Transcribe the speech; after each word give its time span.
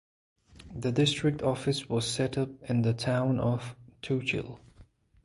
The 0.73 0.91
district 0.91 1.43
office 1.43 1.87
was 1.87 2.07
set 2.07 2.35
up 2.35 2.49
in 2.67 2.81
the 2.81 2.91
town 2.95 3.39
of 3.39 3.75
Tuchel 4.01 4.57
(Tuchola). 4.57 4.59